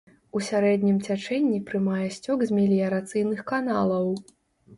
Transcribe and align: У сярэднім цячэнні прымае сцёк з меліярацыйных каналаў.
У 0.37 0.39
сярэднім 0.45 0.95
цячэнні 1.07 1.59
прымае 1.67 2.07
сцёк 2.15 2.39
з 2.49 2.57
меліярацыйных 2.61 3.45
каналаў. 3.53 4.11